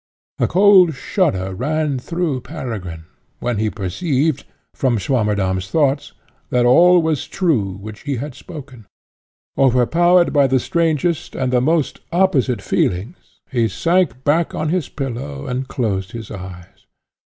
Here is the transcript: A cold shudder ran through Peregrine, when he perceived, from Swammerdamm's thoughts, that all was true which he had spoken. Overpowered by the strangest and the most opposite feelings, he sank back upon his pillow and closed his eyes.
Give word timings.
A 0.39 0.47
cold 0.47 0.95
shudder 0.95 1.53
ran 1.53 1.99
through 1.99 2.41
Peregrine, 2.41 3.03
when 3.39 3.59
he 3.59 3.69
perceived, 3.69 4.45
from 4.73 4.97
Swammerdamm's 4.97 5.69
thoughts, 5.69 6.13
that 6.49 6.65
all 6.65 7.03
was 7.03 7.27
true 7.27 7.73
which 7.73 7.99
he 8.01 8.15
had 8.15 8.33
spoken. 8.33 8.87
Overpowered 9.59 10.33
by 10.33 10.47
the 10.47 10.59
strangest 10.59 11.35
and 11.35 11.53
the 11.53 11.61
most 11.61 11.99
opposite 12.11 12.63
feelings, 12.63 13.41
he 13.51 13.67
sank 13.67 14.23
back 14.23 14.55
upon 14.55 14.69
his 14.69 14.89
pillow 14.89 15.45
and 15.45 15.67
closed 15.67 16.13
his 16.13 16.31
eyes. 16.31 16.87